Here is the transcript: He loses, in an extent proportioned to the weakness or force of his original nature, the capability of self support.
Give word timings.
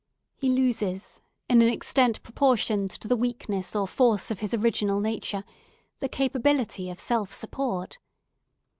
He 0.39 0.49
loses, 0.49 1.21
in 1.47 1.61
an 1.61 1.67
extent 1.69 2.23
proportioned 2.23 2.89
to 2.89 3.07
the 3.07 3.15
weakness 3.15 3.75
or 3.75 3.87
force 3.87 4.31
of 4.31 4.39
his 4.39 4.51
original 4.51 4.99
nature, 4.99 5.43
the 5.99 6.09
capability 6.09 6.89
of 6.89 6.99
self 6.99 7.31
support. 7.31 7.99